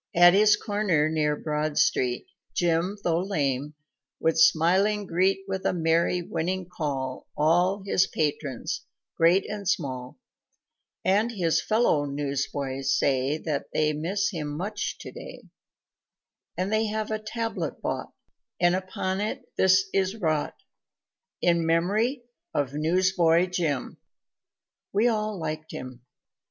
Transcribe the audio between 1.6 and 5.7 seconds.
street, Jim, tho' lame, would smiling greet With